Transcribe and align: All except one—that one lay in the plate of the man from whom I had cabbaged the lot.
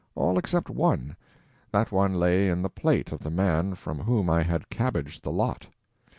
All 0.15 0.39
except 0.39 0.67
one—that 0.71 1.91
one 1.91 2.15
lay 2.15 2.49
in 2.49 2.63
the 2.63 2.71
plate 2.71 3.11
of 3.11 3.19
the 3.19 3.29
man 3.29 3.75
from 3.75 3.99
whom 3.99 4.31
I 4.31 4.41
had 4.41 4.71
cabbaged 4.71 5.21
the 5.21 5.29
lot. 5.31 5.67